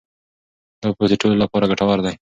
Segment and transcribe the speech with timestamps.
[0.81, 2.15] دا پوسټ د ټولو لپاره ګټور دی.